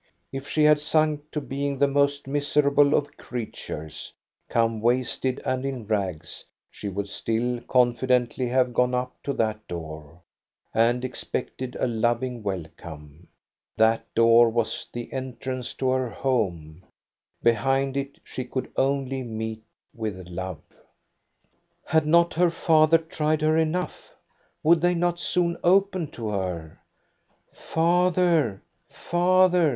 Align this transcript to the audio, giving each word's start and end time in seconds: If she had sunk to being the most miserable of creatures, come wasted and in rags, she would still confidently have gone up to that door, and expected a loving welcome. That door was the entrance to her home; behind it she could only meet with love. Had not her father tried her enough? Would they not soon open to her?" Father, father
If 0.31 0.47
she 0.47 0.63
had 0.63 0.79
sunk 0.79 1.29
to 1.29 1.39
being 1.39 1.77
the 1.77 1.87
most 1.87 2.25
miserable 2.25 2.95
of 2.95 3.17
creatures, 3.17 4.11
come 4.49 4.81
wasted 4.81 5.39
and 5.45 5.63
in 5.63 5.85
rags, 5.85 6.43
she 6.71 6.89
would 6.89 7.07
still 7.07 7.61
confidently 7.67 8.47
have 8.47 8.73
gone 8.73 8.95
up 8.95 9.21
to 9.21 9.33
that 9.33 9.67
door, 9.67 10.23
and 10.73 11.05
expected 11.05 11.77
a 11.79 11.85
loving 11.85 12.41
welcome. 12.41 13.27
That 13.77 14.11
door 14.15 14.49
was 14.49 14.87
the 14.91 15.13
entrance 15.13 15.71
to 15.75 15.91
her 15.91 16.09
home; 16.09 16.83
behind 17.43 17.95
it 17.95 18.17
she 18.23 18.43
could 18.43 18.71
only 18.75 19.21
meet 19.21 19.63
with 19.93 20.27
love. 20.29 20.63
Had 21.85 22.07
not 22.07 22.33
her 22.33 22.49
father 22.49 22.97
tried 22.97 23.43
her 23.43 23.55
enough? 23.55 24.15
Would 24.63 24.81
they 24.81 24.95
not 24.95 25.19
soon 25.19 25.57
open 25.63 26.09
to 26.13 26.29
her?" 26.29 26.79
Father, 27.53 28.63
father 28.89 29.69